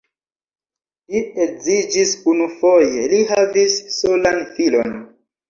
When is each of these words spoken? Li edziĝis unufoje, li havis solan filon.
Li 1.15 1.21
edziĝis 1.45 2.13
unufoje, 2.33 3.05
li 3.13 3.21
havis 3.35 3.77
solan 4.01 4.43
filon. 4.59 4.99